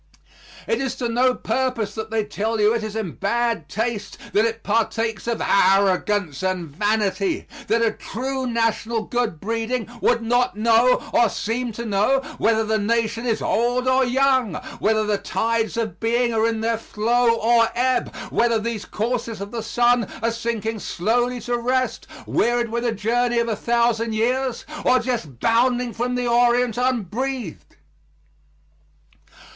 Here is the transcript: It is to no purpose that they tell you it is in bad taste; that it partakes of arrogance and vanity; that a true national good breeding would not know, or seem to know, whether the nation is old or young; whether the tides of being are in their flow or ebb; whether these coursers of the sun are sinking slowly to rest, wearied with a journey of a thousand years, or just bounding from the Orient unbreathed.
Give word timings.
It 0.65 0.81
is 0.81 0.95
to 0.95 1.07
no 1.09 1.35
purpose 1.35 1.93
that 1.93 2.09
they 2.09 2.25
tell 2.25 2.59
you 2.59 2.73
it 2.73 2.81
is 2.83 2.95
in 2.95 3.11
bad 3.11 3.69
taste; 3.69 4.17
that 4.33 4.45
it 4.45 4.63
partakes 4.63 5.27
of 5.27 5.39
arrogance 5.43 6.41
and 6.41 6.67
vanity; 6.67 7.45
that 7.67 7.83
a 7.83 7.91
true 7.91 8.47
national 8.47 9.03
good 9.03 9.39
breeding 9.39 9.87
would 10.01 10.23
not 10.23 10.57
know, 10.57 11.03
or 11.13 11.29
seem 11.29 11.71
to 11.73 11.85
know, 11.85 12.17
whether 12.39 12.63
the 12.63 12.79
nation 12.79 13.27
is 13.27 13.43
old 13.43 13.87
or 13.87 14.03
young; 14.03 14.55
whether 14.79 15.05
the 15.05 15.19
tides 15.19 15.77
of 15.77 15.99
being 15.99 16.33
are 16.33 16.47
in 16.47 16.61
their 16.61 16.79
flow 16.79 17.35
or 17.35 17.67
ebb; 17.75 18.11
whether 18.31 18.57
these 18.57 18.85
coursers 18.85 19.39
of 19.39 19.51
the 19.51 19.61
sun 19.61 20.07
are 20.23 20.31
sinking 20.31 20.79
slowly 20.79 21.39
to 21.41 21.55
rest, 21.59 22.07
wearied 22.25 22.69
with 22.69 22.83
a 22.85 22.91
journey 22.91 23.37
of 23.37 23.47
a 23.47 23.55
thousand 23.55 24.15
years, 24.15 24.65
or 24.83 24.97
just 24.97 25.39
bounding 25.39 25.93
from 25.93 26.15
the 26.15 26.25
Orient 26.25 26.75
unbreathed. 26.75 27.75